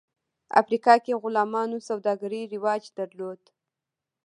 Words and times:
افریقا 0.61 0.93
کې 1.03 1.13
غلامانو 1.21 1.77
سوداګري 1.87 2.41
رواج 2.53 2.83
درلود. 2.97 3.41